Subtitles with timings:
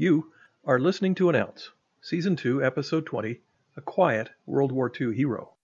[0.00, 0.30] You
[0.64, 1.70] are listening to An Ounce,
[2.02, 3.40] Season 2, Episode 20
[3.76, 5.54] A Quiet World War II Hero.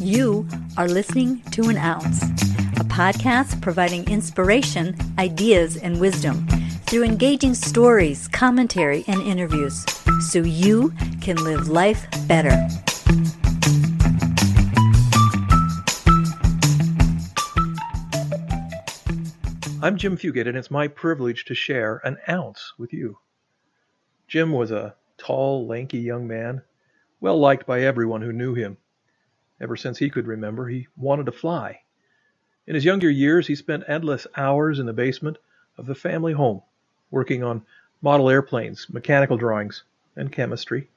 [0.00, 6.46] You are listening to An Ounce, a podcast providing inspiration, ideas, and wisdom
[6.86, 9.84] through engaging stories, commentary, and interviews
[10.30, 12.68] so you can live life better.
[19.84, 23.18] I'm Jim Fugate, and it's my privilege to share an ounce with you.
[24.26, 26.62] Jim was a tall, lanky young man,
[27.20, 28.78] well liked by everyone who knew him.
[29.60, 31.82] Ever since he could remember, he wanted to fly.
[32.66, 35.36] In his younger years, he spent endless hours in the basement
[35.76, 36.62] of the family home,
[37.10, 37.66] working on
[38.00, 39.84] model airplanes, mechanical drawings,
[40.16, 40.88] and chemistry,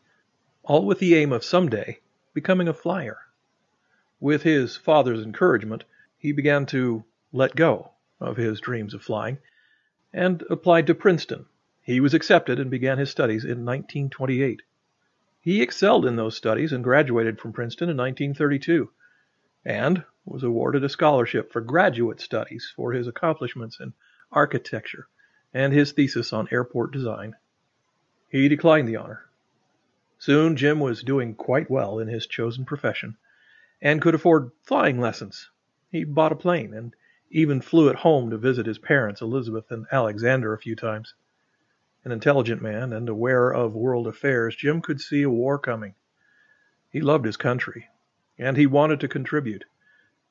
[0.64, 2.00] all with the aim of someday
[2.34, 3.17] becoming a flyer.
[4.22, 5.84] With his father's encouragement,
[6.17, 9.38] he began to let go of his dreams of flying
[10.14, 11.46] and applied to Princeton.
[11.82, 14.62] He was accepted and began his studies in 1928.
[15.42, 18.90] He excelled in those studies and graduated from Princeton in 1932
[19.64, 23.94] and was awarded a scholarship for graduate studies for his accomplishments in
[24.31, 25.08] architecture
[25.54, 27.36] and his thesis on airport design.
[28.30, 29.26] He declined the honor.
[30.20, 33.18] Soon Jim was doing quite well in his chosen profession
[33.81, 35.50] and could afford flying lessons.
[35.92, 36.94] He bought a plane and
[37.30, 41.14] even flew at home to visit his parents, Elizabeth and Alexander, a few times.
[42.06, 45.94] An intelligent man and aware of world affairs, Jim could see a war coming.
[46.89, 47.88] He loved his country,
[48.38, 49.66] and he wanted to contribute.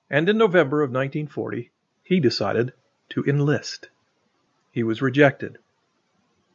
[0.08, 1.70] And in November of 1940,
[2.03, 2.72] he decided
[3.10, 3.91] to enlist.
[4.70, 5.58] He was rejected.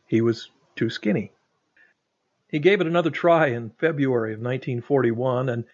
[0.07, 1.31] He was too skinny.
[2.47, 5.65] He gave it another try in February of 1941, and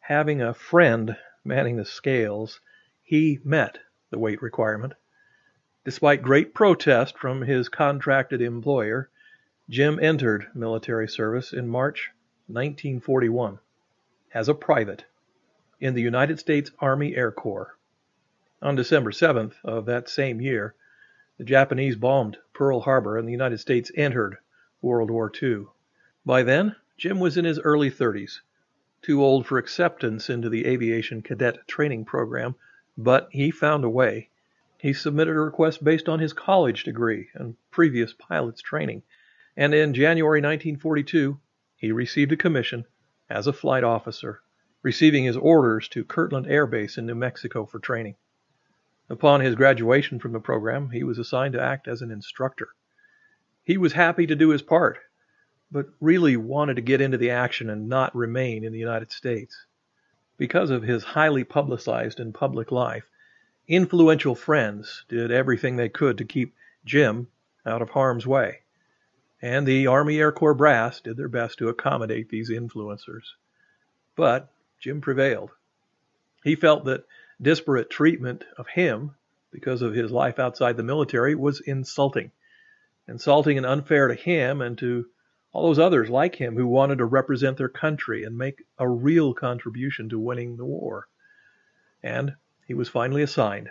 [0.00, 2.60] having a friend manning the scales,
[3.02, 3.78] he met
[4.10, 4.94] the weight requirement.
[5.84, 9.10] Despite great protest from his contracted employer,
[9.68, 12.10] Jim entered military service in March
[12.46, 13.58] 1941
[14.32, 15.04] as a private
[15.80, 17.76] in the United States Army Air Corps.
[18.62, 20.74] On December 7th of that same year,
[21.38, 24.38] the Japanese bombed Pearl Harbor and the United States entered
[24.80, 25.66] World War II.
[26.24, 28.40] By then, Jim was in his early 30s,
[29.02, 32.54] too old for acceptance into the aviation cadet training program
[32.96, 34.30] but he found a way.
[34.78, 39.02] He submitted a request based on his college degree and previous pilot's training,
[39.56, 41.38] and in January 1942
[41.76, 42.84] he received a commission
[43.28, 44.40] as a flight officer,
[44.82, 48.16] receiving his orders to Kirtland Air Base in New Mexico for training.
[49.08, 52.70] Upon his graduation from the program, he was assigned to act as an instructor.
[53.62, 54.98] He was happy to do his part,
[55.70, 59.66] but really wanted to get into the action and not remain in the United States.
[60.38, 63.08] Because of his highly publicized and public life,
[63.66, 66.54] influential friends did everything they could to keep
[66.84, 67.28] Jim
[67.64, 68.60] out of harm's way.
[69.42, 73.34] And the Army Air Corps brass did their best to accommodate these influencers.
[74.14, 75.50] But Jim prevailed.
[76.44, 77.06] He felt that
[77.40, 79.14] disparate treatment of him,
[79.50, 82.30] because of his life outside the military, was insulting.
[83.08, 85.06] Insulting and unfair to him and to
[85.56, 89.32] all those others like him who wanted to represent their country and make a real
[89.32, 91.08] contribution to winning the war.
[92.02, 92.34] And
[92.66, 93.70] he was finally assigned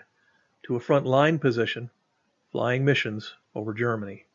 [0.64, 1.92] to a front line position
[2.52, 4.26] flying missions over Germany.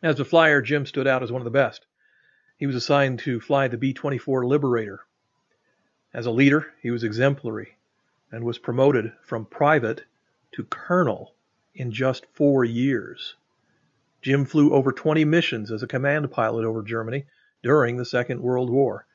[0.00, 1.86] As a flyer, Jim stood out as one of the best.
[2.56, 5.00] He was assigned to fly the B 24 Liberator.
[6.14, 7.78] As a leader, he was exemplary
[8.30, 10.04] and was promoted from private
[10.52, 11.34] to colonel
[11.74, 13.34] in just four years.
[14.28, 17.24] Jim flew over 20 missions as a command pilot over Germany
[17.62, 19.06] during the Second World War.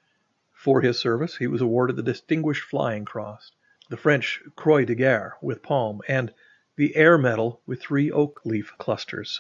[0.51, 3.51] For his service, he was awarded the Distinguished Flying Cross,
[3.91, 6.34] the French Croix de Guerre with palm, and
[6.78, 9.40] the Air Medal with three oak leaf clusters.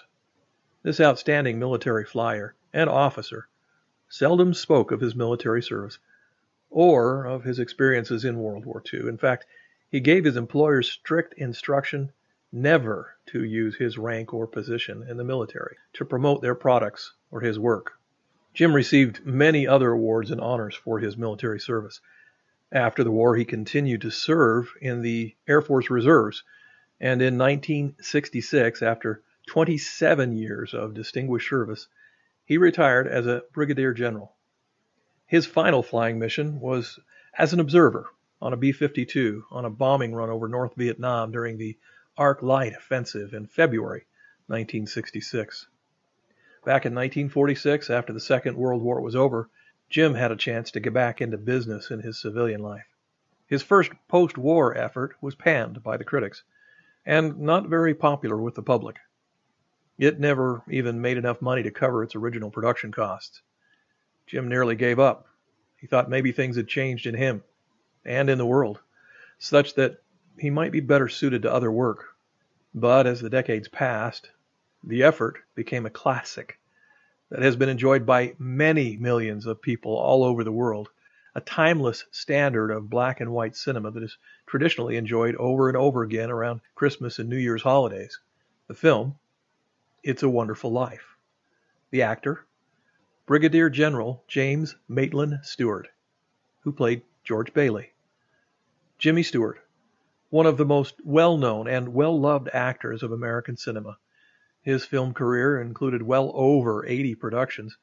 [0.83, 3.47] This outstanding military flyer and officer
[4.07, 5.97] seldom spoke of his military service
[6.69, 9.09] or of his experiences in World War II.
[9.09, 9.47] In fact,
[9.89, 12.11] he gave his employers strict instruction
[12.53, 17.41] never to use his rank or position in the military to promote their products or
[17.41, 17.93] his work.
[18.53, 21.99] Jim received many other awards and honors for his military service.
[22.71, 26.43] After the war, he continued to serve in the Air Force Reserves,
[27.01, 31.87] and in 1966, after 27 years of distinguished service,
[32.45, 34.35] he retired as a brigadier general.
[35.25, 36.99] His final flying mission was
[37.35, 38.05] as an observer
[38.39, 41.77] on a B 52 on a bombing run over North Vietnam during the
[42.15, 44.05] Arc Light Offensive in February
[44.45, 45.65] 1966.
[46.63, 49.49] Back in 1946, after the Second World War was over,
[49.89, 52.85] Jim had a chance to get back into business in his civilian life.
[53.47, 56.43] His first post war effort was panned by the critics
[57.03, 58.97] and not very popular with the public.
[59.97, 63.41] It never even made enough money to cover its original production costs.
[64.27, 65.25] Jim nearly gave up.
[65.77, 67.43] He thought maybe things had changed in him
[68.05, 68.81] and in the world,
[69.39, 70.02] such that
[70.37, 72.15] he might be better suited to other work.
[72.73, 74.31] But as the decades passed,
[74.83, 76.59] the effort became a classic
[77.29, 80.89] that has been enjoyed by many millions of people all over the world,
[81.35, 86.03] a timeless standard of black and white cinema that is traditionally enjoyed over and over
[86.03, 88.19] again around Christmas and New Year's holidays.
[88.67, 89.15] The film,
[90.03, 91.15] It's a Wonderful Life.
[91.91, 92.45] The actor,
[93.25, 95.87] Brigadier General James Maitland Stewart,
[96.61, 97.93] who played George Bailey.
[98.99, 99.62] Jimmy Stewart,
[100.33, 103.95] one of the most well known and well loved actors of American cinema.
[104.63, 107.77] His film career included well over 80 productions,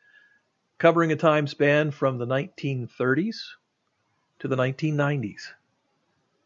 [0.77, 3.37] covering a time span from the 1930s
[4.41, 5.43] to the 1990s.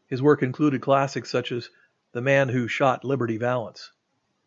[0.05, 1.71] His work included classics such as
[2.11, 3.91] The Man Who Shot Liberty Valance,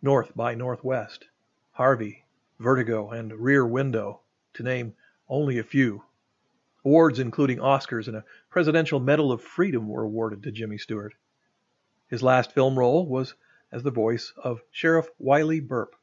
[0.01, 1.27] North by Northwest,
[1.73, 2.25] Harvey,
[2.61, 4.21] Vertigo, and Rear Window,
[4.55, 4.95] to name
[5.29, 6.05] only a few.
[6.85, 11.15] Awards including Oscars and a Presidential Medal of Freedom were awarded to Jimmy Stewart.
[12.09, 13.35] His last film role was
[13.71, 15.95] as the voice of Sheriff Wylie Burp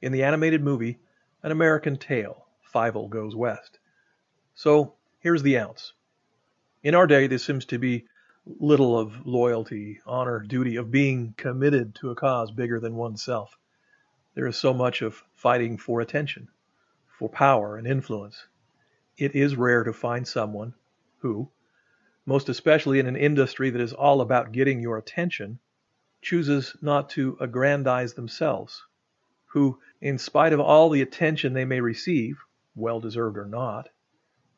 [0.00, 0.98] in the animated movie
[1.42, 3.78] An American Tail, Fievel Goes West.
[4.54, 5.92] So here's the ounce.
[6.82, 8.06] In our day, there seems to be
[8.46, 13.58] little of loyalty, honor, duty, of being committed to a cause bigger than oneself.
[14.34, 16.48] There is so much of fighting for attention,
[17.18, 18.46] for power and influence.
[19.18, 20.74] It is rare to find someone
[21.18, 21.50] who,
[22.30, 25.58] most especially in an industry that is all about getting your attention,
[26.22, 28.84] chooses not to aggrandize themselves,
[29.46, 32.38] who, in spite of all the attention they may receive,
[32.76, 33.88] well deserved or not,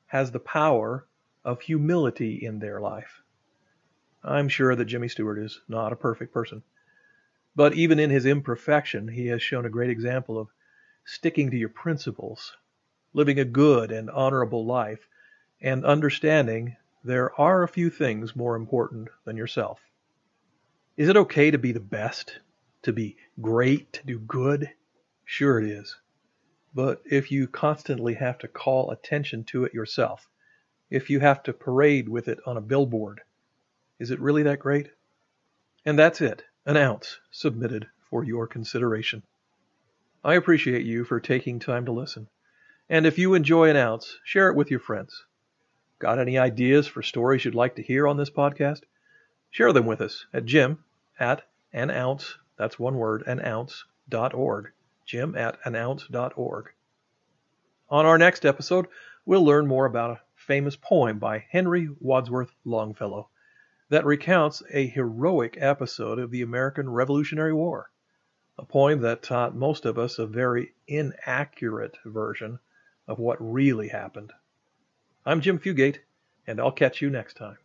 [0.04, 1.06] has the power
[1.46, 3.22] of humility in their life.
[4.22, 6.62] I'm sure that Jimmy Stewart is not a perfect person.
[7.56, 10.48] But even in his imperfection, he has shown a great example of
[11.06, 12.54] sticking to your principles,
[13.14, 15.08] living a good and honorable life,
[15.62, 19.80] and understanding there are a few things more important than yourself.
[20.96, 22.38] Is it okay to be the best?
[22.82, 23.92] To be great?
[23.94, 24.70] To do good?
[25.24, 25.96] Sure it is.
[26.74, 30.28] But if you constantly have to call attention to it yourself,
[30.90, 33.22] if you have to parade with it on a billboard,
[33.98, 34.90] is it really that great?
[35.84, 39.22] And that's it, an ounce submitted for your consideration.
[40.24, 42.28] I appreciate you for taking time to listen.
[42.88, 45.24] And if you enjoy an ounce, share it with your friends.
[46.02, 48.80] Got any ideas for stories you'd like to hear on this podcast?
[49.52, 50.82] Share them with us at jim
[51.20, 54.72] at an ounce, that's one word, an ounce, dot org.
[55.06, 56.70] Jim at an ounce dot org.
[57.88, 58.88] On our next episode,
[59.24, 63.28] we'll learn more about a famous poem by Henry Wadsworth Longfellow
[63.88, 67.92] that recounts a heroic episode of the American Revolutionary War,
[68.58, 72.58] a poem that taught most of us a very inaccurate version
[73.06, 74.32] of what really happened.
[75.24, 75.98] I'm Jim Fugate,
[76.48, 77.56] and I'll catch you next time.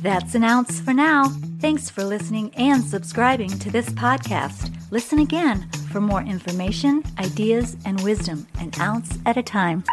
[0.00, 1.28] That's an ounce for now.
[1.60, 4.72] Thanks for listening and subscribing to this podcast.
[4.90, 9.84] Listen again for more information, ideas, and wisdom, an ounce at a time.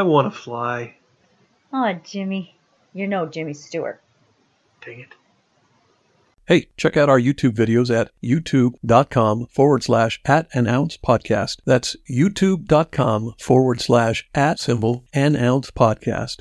[0.00, 0.94] I want to fly.
[1.74, 2.56] Oh, Jimmy.
[2.94, 4.00] You're no Jimmy Stewart.
[4.82, 5.14] Dang it.
[6.46, 11.58] Hey, check out our YouTube videos at youtube.com forward slash at an ounce podcast.
[11.66, 16.40] That's youtube.com forward slash at symbol an ounce podcast.